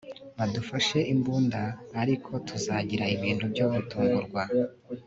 badufashe 0.37 0.99
imbunda, 1.13 1.61
ariko 2.01 2.31
tuzagira 2.47 3.05
ibintu 3.15 3.45
byo 3.53 3.65
gutungurwa 3.73 4.43